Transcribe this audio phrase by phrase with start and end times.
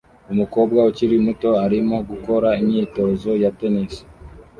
[0.31, 3.93] Umukobwa ukiri muto arimo gukora imyitozo ya tennis